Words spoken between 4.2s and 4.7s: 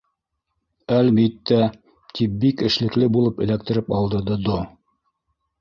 Додо.